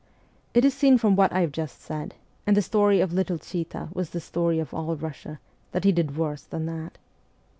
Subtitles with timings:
[0.55, 2.15] It is seen from what I have just said
[2.47, 5.37] and the story of little Chita was the story of all Kussia
[5.73, 6.97] that he did worse than that.